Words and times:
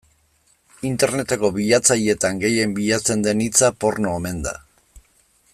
Interneteko 0.91 1.51
bilatzaileetan 1.57 2.41
gehien 2.45 2.75
bilatzen 2.81 3.25
den 3.29 3.47
hitza 3.47 3.73
porno 3.85 4.19
omen 4.23 4.45
da. 4.49 4.59